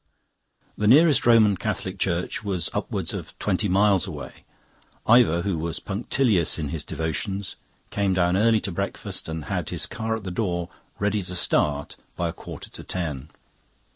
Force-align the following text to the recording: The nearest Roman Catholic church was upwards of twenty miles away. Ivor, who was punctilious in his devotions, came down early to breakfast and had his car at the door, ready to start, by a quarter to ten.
The 0.79 0.87
nearest 0.87 1.27
Roman 1.27 1.55
Catholic 1.55 1.99
church 1.99 2.43
was 2.43 2.71
upwards 2.73 3.13
of 3.13 3.37
twenty 3.37 3.69
miles 3.69 4.07
away. 4.07 4.45
Ivor, 5.05 5.43
who 5.43 5.59
was 5.59 5.79
punctilious 5.79 6.57
in 6.57 6.69
his 6.69 6.83
devotions, 6.83 7.55
came 7.91 8.15
down 8.15 8.35
early 8.35 8.61
to 8.61 8.71
breakfast 8.71 9.29
and 9.29 9.45
had 9.45 9.69
his 9.69 9.85
car 9.85 10.15
at 10.15 10.23
the 10.23 10.31
door, 10.31 10.69
ready 10.97 11.21
to 11.21 11.35
start, 11.35 11.97
by 12.15 12.29
a 12.29 12.33
quarter 12.33 12.71
to 12.71 12.83
ten. 12.83 13.29